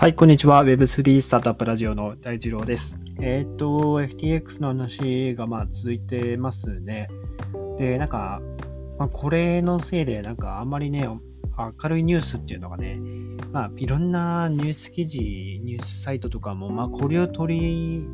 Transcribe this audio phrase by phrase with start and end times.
[0.00, 0.64] はい、こんにちは。
[0.64, 2.98] Web3 スタートアップラジオの大二郎です。
[3.20, 7.08] えっ、と、FTX の話がまあ続いてますね。
[7.76, 8.40] で、なんか、
[8.98, 12.98] まあ、これのせいで、なんかあんまりね、明るいニュースっていうのがね、
[13.52, 18.08] まあ、いろんなニュース記事、ニュースサイトとかも、まあ、これを取り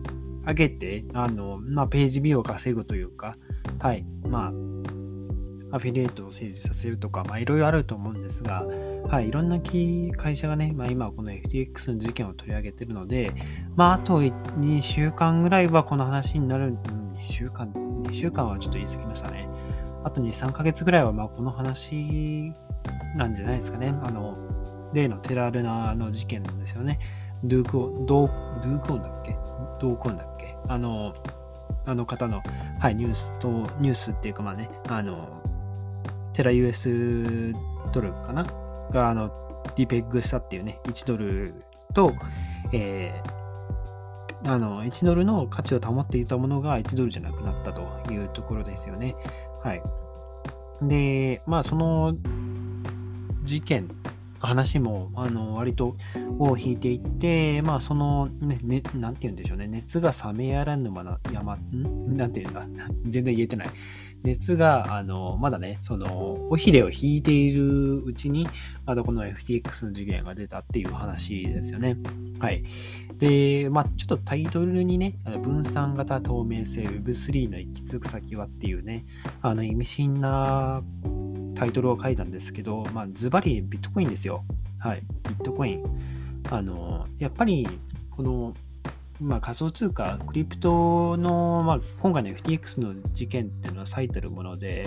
[0.44, 3.36] 上げて、あの、まあ、ページビューを稼ぐというか、
[3.78, 4.52] はい、まあ、
[5.72, 8.64] アフィリエイトを成立させるとか、まあ、いろいろあると思うんですが、
[9.08, 13.32] はい、いろんな会社がね、まあ、今この FTX の事件を取り上げてるので、
[13.74, 16.74] まあ、あと2週間ぐらいはこの話になる、
[17.14, 19.48] 2週間、2週間はちょっと言い過ぎましたね。
[20.04, 22.52] あと2、3ヶ月ぐらいはまあこの話
[23.16, 23.92] なんじゃないですかね。
[24.02, 24.36] あの、
[24.92, 27.00] 例の Terra Luna の事件ですよね。
[27.42, 29.36] ドゥークオン、ドゥークオンだっけ？
[29.80, 30.56] ドークオンだっけ？
[30.68, 31.12] あの、
[31.84, 32.42] あの方の、
[32.78, 33.48] はい、ニュースと、
[33.80, 35.42] ニュースっていうかまあね、あの、
[36.36, 37.54] テラ US
[37.94, 38.44] ドルかな？
[38.90, 39.30] が、あの、
[39.74, 41.54] ディペッグしたっていうね、1ドル
[41.94, 42.12] と、
[42.74, 49.14] えー、あの、1ドルの価値を保っていたものが1ドルじゃなくなったというところですよね。
[49.64, 49.82] はい。
[50.82, 52.14] で、まあ、その
[53.44, 53.88] 事件、
[54.38, 55.96] 話も、あの、割と
[56.38, 62.66] 尾を引いていって、まあ、その、ね、ね、なんて言うんでしょうね、熱が冷めやらぬまな、山、なんて言うんだ？
[63.08, 63.68] 全然言えてない。
[64.22, 68.48] 熱が、あの、まだね、その、尾ひれを引いているうちに、
[68.84, 71.96] まだこの FTX の事件が出たっていう話ですよね。
[72.38, 72.64] はい。
[73.18, 79.04] で、まあちょっとタイトルにね、あの分散型透明性 Web3 の行き着く先はっていうね、
[79.42, 80.82] あの、意味深な
[81.54, 84.44] タイトルを書いたんですけど、まあズバリビットコインですよ。
[84.78, 85.02] はい。
[85.28, 85.84] ビットコイン。
[86.50, 87.66] あの、やっぱり、
[88.10, 88.54] この、
[89.20, 94.86] まあ、仮想通貨、クリプトの、まあ、今回の FTX の事件っていうのは最たるもので、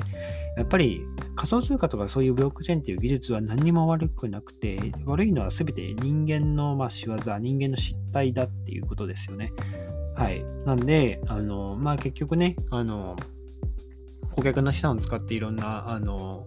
[0.55, 1.01] やっぱり
[1.35, 9.51] 仮想通貨とかそういうブロックチェーンっていう技術は何にも悪くなくて、悪いのは全て人間のまあ仕業、人間の失態だっていうことですよね。
[10.15, 10.43] はい。
[10.65, 13.15] なんで、あの、まあ結局ね、あの、
[14.31, 16.45] 顧客の資産を使っていろんな、あの、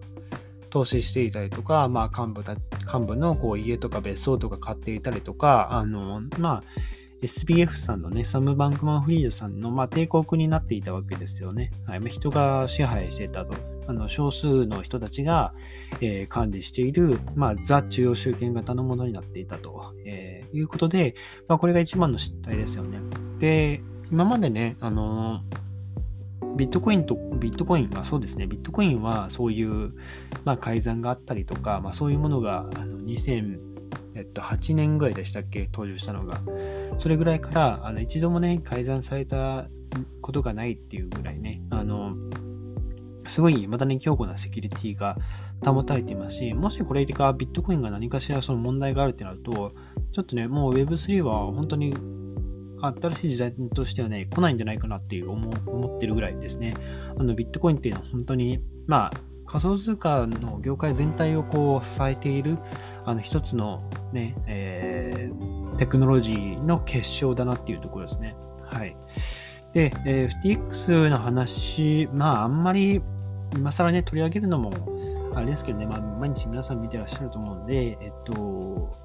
[0.69, 2.55] 投資していたりとか、まあ幹部た、
[2.91, 6.63] 幹部のこう家とか別荘とか買っていたりとか、あの、まあ、
[7.23, 11.71] SBF さんのね、サム・バンクマン・フリードさんの、まあ、帝国になっていたわけですよね。
[11.87, 13.55] はいまあ、人が支配していたと。
[13.85, 15.53] あの少数の人たちが、
[15.99, 21.15] えー、管理している、まあ、ザ中央集権型のものになっていたと、えー、いうことで、
[21.49, 22.99] まあ、これが一番の失態ですよね。
[23.39, 25.41] で、今までね、あの
[26.55, 29.93] ビットコインと、ビットコインはそうですね、ビットコインはそういう、
[30.45, 33.72] まあ、改ざんがあったりとか、まあ、そういうものがあの2000、
[34.15, 36.41] えっと、8年ぐらいでしたっけ、登場したのが。
[36.97, 39.67] それぐらいからあの一度もね、改ざんされた
[40.21, 42.15] ことがないっていうぐらいね、あの、
[43.27, 45.17] すごいまだね、強固なセキュリティが
[45.63, 49.73] 保たれていますし、もしこれがビットコインが何かしらその問題があるってなると、
[50.11, 51.93] ちょっとね、もう Web3 は本当に
[52.81, 56.73] 新しい時代としてはね、来ないんじゃないかなっていう思思ってるぐらいですね。
[57.17, 59.11] あのビットコインっていうのは本当に、まあ、
[59.45, 62.57] 仮想通貨の業界全体をこう支えている
[63.05, 68.35] あの一つのね、えー、テクノロジーの結晶だなっていうところですね。
[68.65, 68.95] はい。
[69.73, 73.01] で、えー、FTX の話、まああんまり
[73.55, 74.71] 今更ね取り上げるのも
[75.35, 78.95] あれですけどね、まあ毎日皆さん見てらっしゃると思うんで、えっと、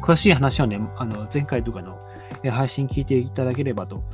[0.00, 1.98] 詳しい話はね、あの前回とかの
[2.48, 4.04] 配信聞いていただければと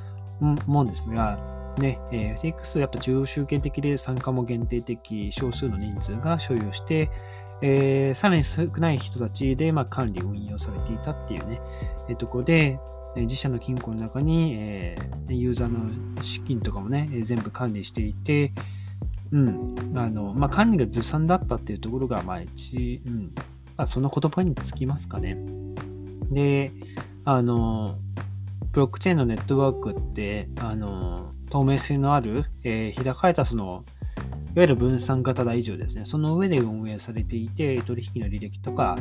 [0.40, 7.10] 思うんですが、ね、えー、FTX やっぱ中央集権的で参加も限定的、少数の人数が所有して、
[7.60, 11.60] えー、さらに少ない人たちで、まあ、管理、運用されていたっていうね、
[12.08, 12.78] えー、ところで、
[13.16, 18.52] えー、自社の金庫の中に、えー、ユーザーの資金とかもね、えー、全部管理していて、
[19.32, 23.32] うん、あの、まあ、管理がずさんだったっていうところが、まあ、一、うん、
[23.76, 25.36] まあ、その言葉につきますかね。
[26.30, 26.72] で、
[27.24, 27.98] あの、
[28.72, 33.84] ブロックチェーンのネットワークって、あの、透明性のある、えー、開かれたその、
[34.54, 36.04] いわゆる分散型大以上ですね。
[36.04, 38.98] その上で運営されていて、取引の履歴とか、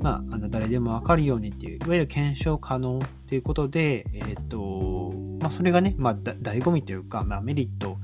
[0.00, 7.96] まあ、あの誰でもわかるようにっていう、いわゆる検証可能ということで、えっ、ー、と、まあ、それがね、まあ、だ醍醐味というか、まあ、メリット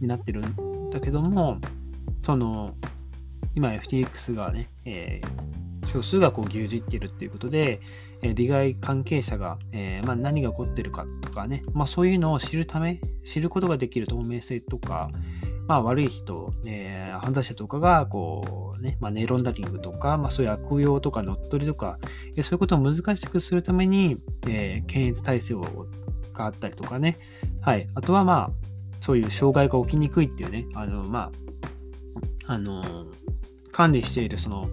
[0.00, 1.58] になってるんだけども、
[2.24, 2.74] その、
[3.54, 7.80] 今 FTX がね、えー、少数がこう牛耳ってるっていうことで、
[8.24, 15.10] え、利害関係者が、えーまあ、何が起こってるかとかね、まあ、そういうのを知るため、知ることができる透明性とか、
[15.66, 21.98] まあ、悪い人、えー、犯罪者とかが、こう、ね、まあ、ネロンダリングとか、まあ、そういう悪用とか乗っ取りとか、
[22.36, 24.18] えー、そういうことを難しくするために、
[24.48, 25.54] えー、検閲体制
[26.32, 27.18] があったりとかね、
[27.60, 27.88] はい。
[27.94, 28.50] あとは、まあ、
[29.00, 31.30] そういう障害が起きにくいっていうね、あの、ま
[32.46, 33.06] あ、あの、
[33.72, 34.68] 管理している、その、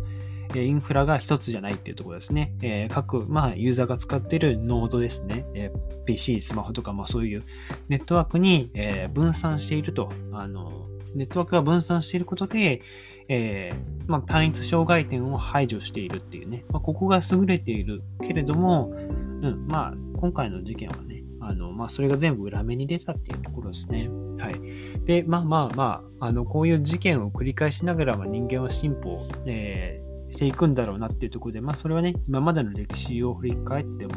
[0.55, 2.53] インフラが一つじゃないっていうところですね。
[2.61, 5.45] え、各、まあ、ユーザーが使っているノードですね。
[5.53, 5.71] え、
[6.05, 7.43] PC、スマホとか、まあそういう
[7.89, 10.11] ネットワークに、え、分散していると。
[10.31, 12.81] あの、ネットワークが分散していることで、
[13.27, 16.65] えー、まあ、単一障害点を排除しているっていうね。
[16.69, 24.09] まあ、ここが優れているけれども、うん、まあ、今回の事件はね、あの、まあ、それが全部裏目に出たっていうところですね。
[24.37, 25.05] はい。
[25.05, 30.00] で、まあまあまあ、あの、こういう事件を繰り返しながら、ま、人間は進歩、え、
[30.31, 34.13] していくんだろうなっていうところで、まあ、それはね、今までの歴史を振り返っても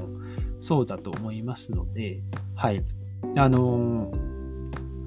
[0.61, 2.23] そうだと思いますので、
[2.55, 2.83] はい。
[3.37, 4.13] あの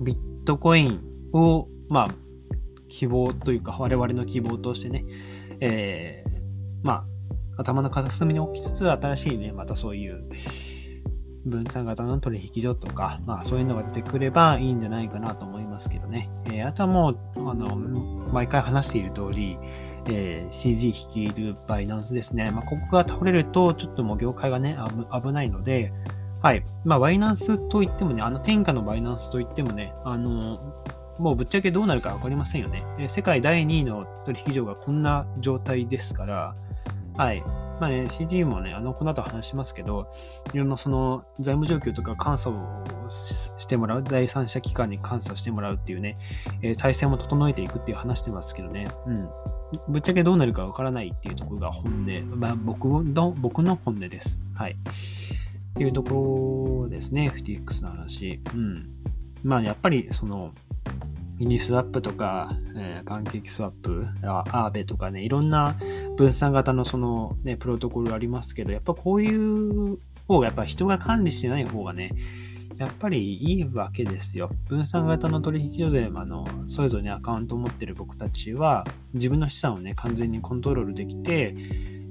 [0.01, 1.01] ビットコイン
[1.33, 2.07] を、まあ、
[2.89, 5.06] 希望というか、我々の希望としてね、
[5.59, 6.30] えー、
[6.83, 7.06] ま
[7.56, 10.30] あ、頭の片隅に置きつつ、新しいね、またそういう、
[11.48, 16.30] 分散型の取引所とか、まあそういうのが出てくればいいんじゃないかなと思いますけどね。
[16.45, 17.18] えー、あとはもう、
[17.50, 17.75] あの、
[18.31, 19.57] 毎回話している通り、
[20.09, 22.51] えー、CG 率いるバイナンスですね。
[22.51, 24.77] まあ、ここが倒れると、ちょっともう業界がね、
[25.12, 25.92] 危ないので、
[26.42, 26.63] はい。
[26.86, 30.59] まあ、バイナンスといってもね、あの、天下のバイナンスといってもね、あの、
[31.19, 32.83] もうぶっちゃけどうなるか分かりませんよね。
[33.09, 36.56] 世界第2位の取引所がこんな状態ですから、
[37.18, 37.42] はい。
[37.80, 40.12] まあね、CG もね、あの、この後話しますけど、
[40.53, 42.56] いろんなその財務状況とか監査を
[43.10, 46.18] してもらう、第三者機関に監査してもらうっていうね、
[46.62, 49.30] えー、体制も整えていくっていう話してますけどね、うん。
[49.87, 54.41] ぶっちゃけどうなるかわからないっていうところが本音、まあ僕の、僕の本音です。
[54.55, 54.71] はい。
[54.71, 58.41] っていうところですね、FTX の話。
[58.53, 58.89] うん。
[59.43, 60.53] まあやっぱりその、
[61.37, 65.75] ミニスワップとか、えー、パンケーキスワップ、アーベとかね、いろんな
[66.15, 72.13] 分散型のそのね、プロトコルありますけど、やっぱこういう方が、やっぱ人が管理してない方がね、
[72.77, 74.51] やっぱりいいわけですよ。
[74.68, 81.56] 分散型の取引所で、あの、それぞれにアカウントを持ってる僕たちは、自分の資産をね、完全にコントロールできて、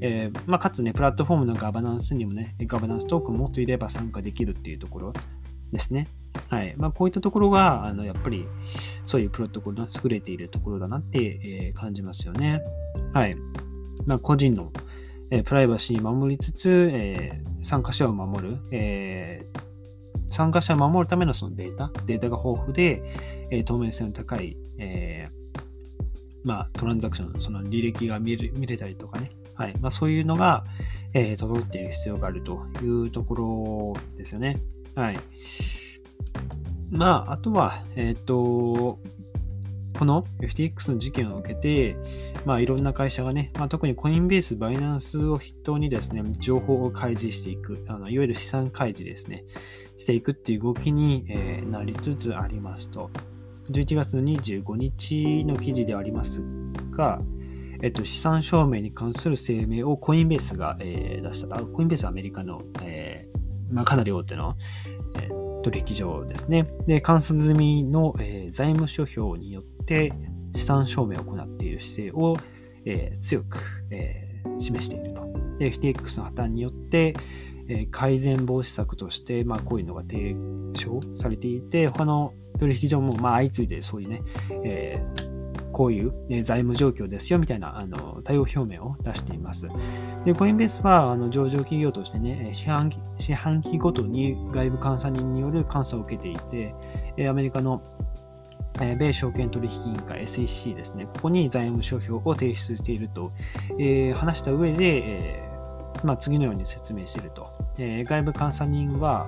[0.00, 5.12] えー、まあ、かつね、プラットフォームのガバナンスにもね、ガバナンストークンもっといれば参加できるっていうところ
[5.72, 6.08] ですね。
[6.48, 6.74] はい。
[6.76, 8.44] まあ、こういったところが、あの、やっぱり、
[9.06, 12.60] そういうプロトコルの優れているところだなって、えー、感じますよね。
[13.12, 13.36] はい。
[14.04, 14.72] まあ、個人の、
[15.30, 19.60] えー、プライバシーを守りつつ、えー、参加者を守る、えー、
[20.36, 23.02] 参加者を守るためのそのデータ、データが豊富で、
[23.50, 25.58] えー、透明性の高い、えー、
[26.44, 30.64] まあ、トランザクションのその履歴が見れ見れたりとかね、はいまあ、そういうのが、
[31.14, 34.60] えー、整っている必要があるというところですよね。
[34.94, 35.16] はい。
[36.90, 38.98] まあ、あとは、えっ、ー、と、
[39.98, 41.96] この FTX の事件を受けて、
[42.44, 49.44] まあ、いろんな会社がね、まあ、特にコインベース、バイナンスを筆頭にですね、情報を開示していく、あのいわゆる資産開示ですね、
[49.96, 53.10] していくっていう動きに、え、なりつつありますと。
[53.70, 56.42] 11月の25日の記事ではあります
[56.90, 57.20] が、
[57.82, 61.56] えっと、資産証明に関する声明をコインベースが、え、出した。
[61.56, 63.28] コインベースはアメリカの、え
[63.70, 64.56] まあ、かなり大手の、
[65.20, 66.64] えー取引所ですね。
[66.86, 70.12] で、監査済みの、え、財務諸表によって
[70.54, 72.36] 資産証明を行っている姿勢を、
[72.84, 73.58] え、強く、
[73.90, 75.22] え、示していると。
[75.58, 77.14] FTX の破綻によって、
[77.68, 80.34] え改善防止策として、まあ、こういうのが提
[80.74, 84.22] 唱されていて、他の取引所も、まあ、相次いでそういうね、
[84.64, 85.36] えー
[85.76, 89.68] こういう、財務状況ですよみたいなあの対応表明を出しています。
[90.24, 97.82] で、コインベースはあの上場企業としてね、四半期四半期ごとに外部監査人による監査を受けていて、アメリカの
[98.98, 103.32] 米証券取引委員会 SEC ですね、ここに財務諸表を提出していると、
[103.78, 105.45] えー、話した上で、えー
[106.06, 107.50] まあ、次のように説明していると。
[107.78, 109.26] えー、外部監査人は、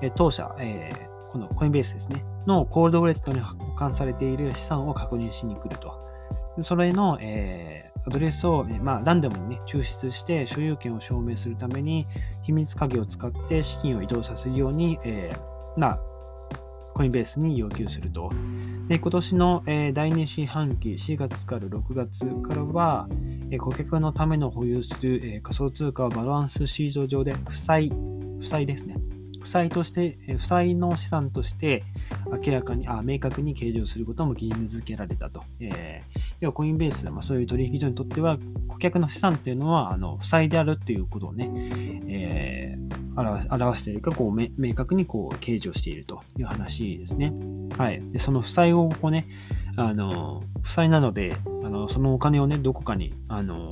[0.00, 5.98] え当社、えーこのコインベースですね、のコールドウォレットに保管されている資産を確認しに来ると。
[6.60, 12.06] それの、えー、アドレスを、まあ、ランダムにね、抽出して所有権を証明するために、
[12.42, 16.00] 秘密鍵を使って資金を移動させるように、えー、まあ、
[16.92, 18.30] コインベースに要求すると。
[18.88, 23.08] で今年の、え、第2四半期4月から6月からは、
[23.50, 27.90] え、顧客のための保有する、え、仮想通貨をバランスシート上で負債、
[28.38, 28.96] 負債ですね。
[29.40, 31.84] 負債として、負債の資産として
[32.44, 35.42] 明らかに、あ明確に計上することも義務付けられたと。
[35.60, 36.02] え、
[36.42, 41.48] 要はコインベース、まあ、そういう取引所にとっては、顧客の資産っていうのは、あの負債であるっていうことをね、
[42.08, 47.32] えー、表しているか、こう明確にこう計上しているという話ですね。
[47.78, 48.02] はい。
[48.10, 49.28] で、その負債をこうね、
[49.76, 53.70] あの、負債なので、あのそのお金をね、どこかに、あの、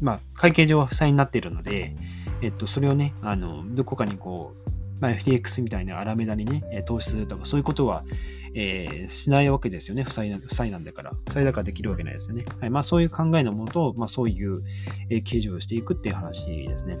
[0.00, 1.96] まあ、会計上は負債になっているので、
[2.42, 8.04] えっと、それをね、あの、どこかにこう、まあ、FTX みたいなアラメダにね、投資するとか、そういうことは、
[8.54, 10.02] えー、しないわけですよね。
[10.02, 11.12] 負債な負債なんだから。
[11.26, 12.44] 負債だからできるわけないですよね。
[12.60, 14.62] はいまあ、そういう考えのもと、まあ、そういう、
[15.10, 16.98] えー、計上をしていくっていう話ですね。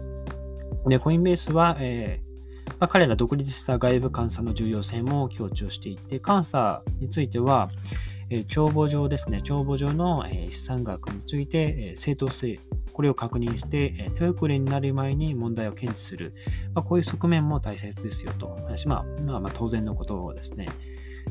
[0.86, 2.28] で、コインベースは、えー
[2.78, 7.70] まあ、彼ら独立した外部監査の重要性も強調していて、監査については、
[8.30, 12.60] えー、帳簿上ですね、帳簿上の、えー、資産額について、えー、正当性、
[12.92, 16.34] これを確認して、えー、手遅れになる前に問題を検知する、
[16.74, 18.48] まあ、こういう側面も大切ですよと。
[18.86, 20.68] まあ、まあ、まあ、当然のことですね。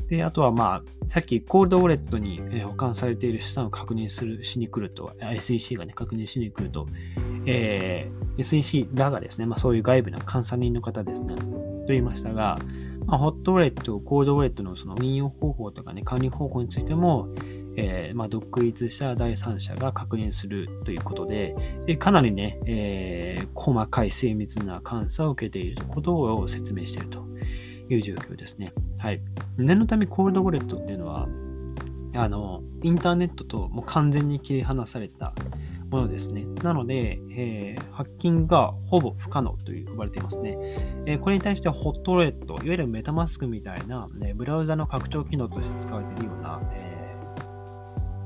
[0.08, 6.86] で、あとはまあ、さっきコールドウォレットに保管されている資産を確認するしに来ると、SEC がね、確認しに来ると、
[7.46, 12.58] えー、SEC らがですね、まあそういう外部の監査人の方ですね、と言いましたが、
[13.06, 17.28] まあ、ホットウォレット、コールドウォレットのその運用方法とかね、管理方法についても、
[17.76, 21.54] えー、まあ、独立した第三者が確認するということで、
[21.86, 27.24] えかなりね、えー、細かい精密な監査を受けていることを説明していると。
[27.88, 28.72] いう状況ですね。
[28.98, 29.20] はい。
[29.56, 31.28] 念のためコールドウォレットっていうのは、
[32.16, 35.34] あの、インターネットともう完全に切り離された
[35.90, 36.44] ものですね。
[36.62, 40.56] なので、えー、ハッキングがほぼ不可能と呼ばれていますね。
[41.06, 47.16] えー、これに対してホットウォレット、いわゆるメタマスクみたいな、ね、ブラウザの拡張機能として使われているような、え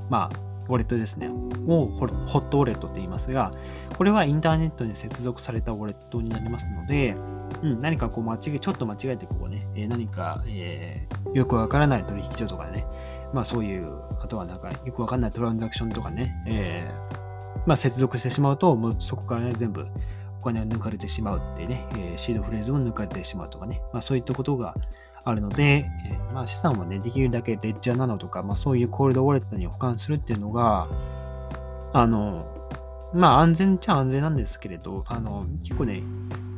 [0.09, 0.39] ー、まあ、
[0.69, 1.29] ウォレットですね。
[1.67, 3.53] をホットウォレットって言いますが、
[3.97, 7.15] これはインターネットに接続されたウォレットになりますので、
[7.63, 12.87] うん、何かこう間違え、ちょっと間違えてこうね、えー、何か、えー、よくわからない取引所とかね、
[13.33, 19.87] まあそういう、あとはなんかよくわかんないトランザクションとかね、えー、まあ接続してしまうと、もうそこからね、全部
[20.41, 24.75] お金を抜かれてしまうってね、えー、シードフレーズも抜かれてしまうとかね、まあそういったことが
[25.25, 30.89] あるので、えー、まあ、資産はね、できるだけレッジャーなのとか、まあ、そういうコールドウォレットに保管するっていうのが、
[31.93, 32.47] あの、
[33.15, 36.03] まあ、安全っちゃ安全なんですけれど、あの、結構ね、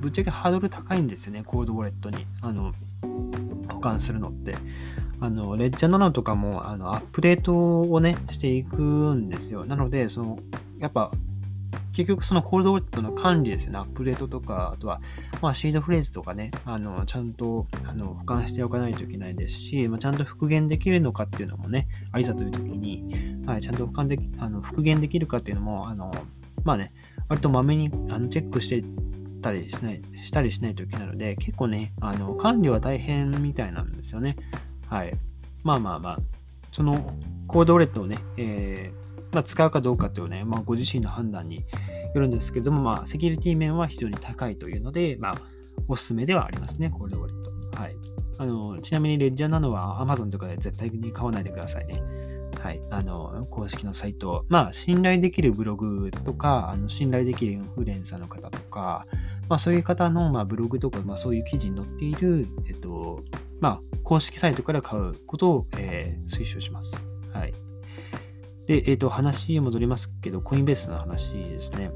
[0.04, 2.74] ぶっちゃけハードル高いんですよね、コードウォレットに、あの、
[3.70, 4.54] 保管するのって。
[5.18, 9.64] あの、レッジャーなのとかも、あの、アップデートをね、していくんですよ。
[9.64, 10.38] なので、その、
[10.78, 11.10] やっぱ、
[11.94, 13.78] 結局そのコールドウォレットの管理ですよね。
[13.78, 15.00] アップデートとか、あとは、
[15.40, 26.12] まあ、シードフレーズとかね、あの、ちゃんとあの保管しておかないといけないですし、まあ、ちゃんと復元できるのかっていうのもね、あいざという時に、はい、ちゃんと保管できあの復元できるかっていうのも、あの、
[26.64, 26.92] まあね、
[27.28, 28.84] 割とまめにあのチェックして
[29.44, 34.36] たりしないしたりしないといけないので、結構ね、あの管理は大変みたいなんですよね。
[34.88, 35.12] はい。
[35.62, 36.18] まあまあまあ、
[36.72, 37.14] その
[37.46, 41.64] コードウォレットをね、えーまあ、使うかどうかというね、まあ、ご自身の判断に
[42.14, 45.34] よるんですけれども、まあ、セキュリティ面は非常に高いというので、まあ、
[45.88, 47.80] おすすめではありますね、コードウォレット。
[47.80, 47.96] はい。
[48.38, 52.02] あの、ちなみにレッジャーなのは Amazon とかで絶対に買わないでくださいね。
[52.60, 52.80] はい。
[52.90, 54.46] あの、公式のサイト。
[54.48, 59.06] まあ、信頼できるブログとか、あの信頼できるインフルエンサーの方とか、
[59.48, 63.22] まあ、そういう方の、まあ、ブログとか、まあ、そういう記事に載っている、えっと、
[63.60, 67.06] まあ、公式サイトから買うことを、えー、推奨します。
[67.32, 67.52] はい。
[68.66, 71.90] で、えっ、と、話戻りますけど、コインベースの話ですね。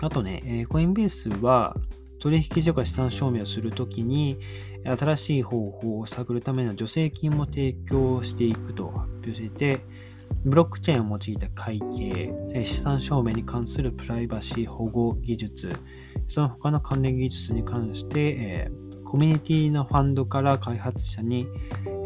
[0.00, 1.76] あとね、えー、コインベースは
[2.20, 4.38] 取引所が資産証明をするときに、
[4.84, 9.80] 新しい方法を探るための助成金も提供していくと発表していて、
[10.44, 15.72] ブロックチェーンを用いた会計、資産証明に関するプライバシー保護技術、
[16.32, 21.46] その他の関連技術に関して、えー、コミュニティのファンドから開発者に、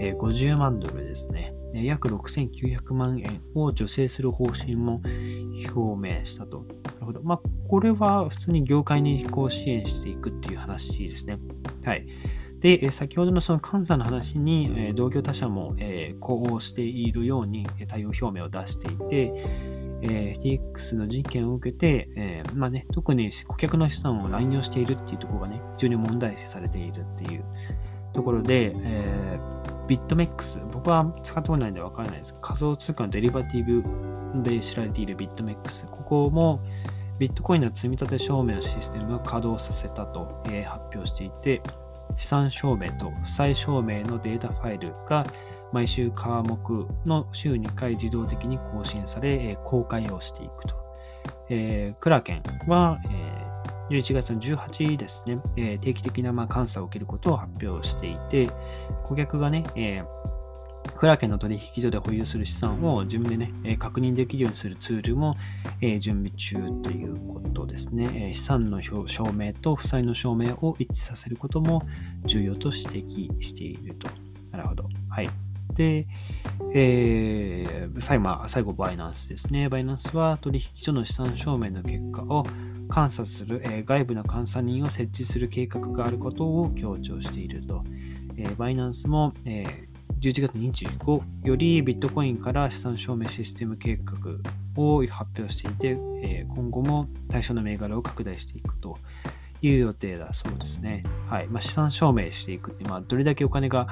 [0.01, 5.01] えー、50万ドルですね、約6900万円を助成する方針も
[5.73, 6.65] 表明したと。
[6.85, 7.23] なるほど。
[7.23, 11.39] まあ、これは普通に業界にこう支援していくっていう話ですね。
[11.85, 12.05] はい。
[12.59, 27.45] で、先ほどのその監査の話に、同業他社も、え呼応しているように対応表明を出していて、え FTX の事件を受けて、えー、まあね、特に顧客の資産を乱用しているっていうところがね、非常に問題視されているっていう
[28.13, 30.59] ところで、えービットメックス。
[30.73, 32.35] 僕は使ったことないんでわからないです。
[32.41, 35.87] 仮想通貨のデリバティブで知られているビットメックス。
[35.91, 36.61] ここも
[37.19, 41.63] ビットコインの積み立て証明のシステムを稼働させたと、えー、発表していて、
[42.17, 45.27] 資産証明と負債証明のデータファイルが
[45.73, 50.75] 毎週科目の週2回自動的に更新され、えー、公開をしていくと。
[51.49, 53.47] えー、クラケンは、えー
[53.91, 58.51] 11月の18日ですね、えー、定期的なまあ監査を受けることを発表していて、
[59.05, 65.37] 顧客がね、えー、クラケンの取引所で保有する資産を自分でね、えー、確認できるようにするツールも、
[65.81, 68.11] えー、準備中ということですね。
[68.13, 71.83] えー、資産の証明と負債の証明を一致させることも
[72.25, 74.09] 重要と指摘していると。
[74.51, 74.89] なるほど。
[75.09, 75.46] はい。
[75.77, 76.07] で、
[76.73, 79.69] えー、最後、最後、バイナンスですね。
[79.69, 82.45] バイナンスは取引所の資産証明の結果を
[82.93, 87.85] 監査する、えー、外部の監査人を設置する計画があることを強調していると。
[88.39, 94.17] えー、バイナンスも、えー、11月25日よりビットコインから資産証明システム計画
[94.77, 98.99] を発表していて、え今後も対象の銘柄を拡大していくと
[99.63, 101.03] いう予定だそうですね。
[101.29, 103.89] はいまあ、資産証明していくって、まあ、どれだけお金が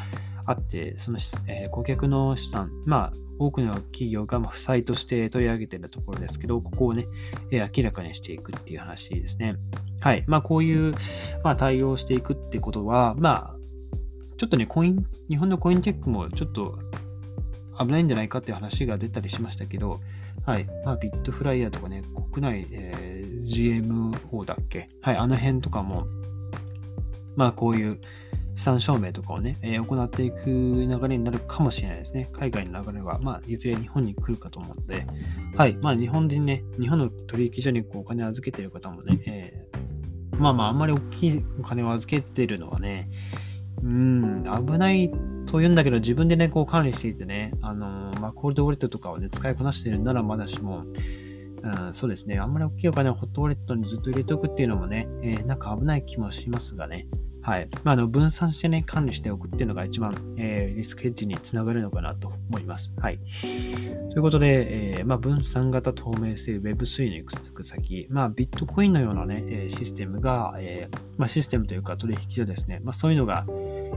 [0.46, 7.06] あって、その、えー、顧客の資産、まあ、多くの企業が負債として取り上げているところですけど、ここをね、
[7.50, 9.56] えー、明らかにしていくっていう話ですね。
[10.00, 10.24] はい。
[10.26, 10.94] まあ、こういう、
[11.42, 13.56] まあ、対応していくってことは、まあ、
[14.36, 16.78] ちょっとね、コイン、日本のコインテックもちょっと
[17.78, 20.00] 危ないんじゃないかっていう話が出たりしましたけど、
[20.44, 20.66] はい。
[20.84, 23.42] まあ、ビットフライヤーとかね、国内、えー、
[23.80, 24.90] GMO だっけ？
[25.00, 25.16] はい。
[25.16, 26.06] あの辺とかも、
[27.34, 27.98] まあ、こういう
[28.56, 32.28] 資産証明とかをね、え、行っていく流れになるかもしれないですね。
[32.32, 35.06] 海外の流れは、まあ、いずれ日本に来るかと思うので、
[35.56, 35.76] はい。
[35.80, 43.11] まあ、日本でね、日本の取引所にこうお金を預けている方もね、えー、まあまあ、あんまり大きいお金を預けているのはね、
[43.82, 45.11] うん、危ない
[45.46, 50.84] と言うんだけど、自分でね、こう管理していてね、あのー、まあ、コールドウォレットとかをね、使いこなしているならまだしも、
[51.62, 57.08] うん、そうですね、あんまり大きいお金をホットウォレットにずっと入れておくっていうのもね、えー、なんか危ない気もしますがね、
[57.44, 57.68] はい。
[57.82, 62.90] まあ、の分散してね、管理しておくっていうのが一番、えー、リスクヘッジにつながるのかなと思います。
[62.98, 63.18] はい。
[64.12, 73.44] ということで、えー、まあ、分散型透明性 Web3 にくっつく先、まあ、ビットコインのようなね、システムが、えー、まあ、システムというか取引所ですね、まあ、そういうのが、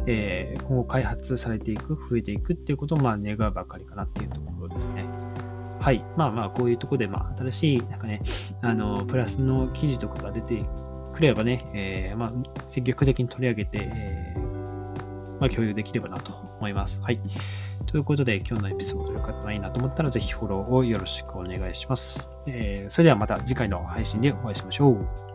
[0.08, 5.06] えー、今後開発されていく、増えていくっていうことを、まあ、願うばかりかなっていうところですね。
[5.80, 6.04] はい。
[6.18, 8.22] まあまあ、こういうところで、まあ、新しい、なんかね、
[8.62, 10.66] あの、プラスの記事とかが出て
[11.18, 12.32] くればね、えー、まあ、
[12.68, 17.02] 積極的に取り上げて、えー、まあ、共有できればなと思います。
[17.02, 17.20] はい。
[17.88, 22.30] ということで、今日のエピソード良かったらいいなと思ったら、ぜひフォローをよろしくお願いします。
[22.46, 25.27] えー、それではまた次回の配信でお会いしましょう。